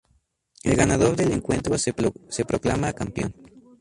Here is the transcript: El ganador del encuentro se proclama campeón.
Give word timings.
El 0.63 0.75
ganador 0.77 1.15
del 1.15 1.31
encuentro 1.31 1.77
se 1.77 2.43
proclama 2.43 2.91
campeón. 2.91 3.35